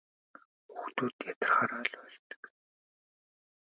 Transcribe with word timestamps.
Хүүхдүүд 0.77 1.17
ядрахлаараа 1.31 1.87
уйлдаг. 2.03 2.43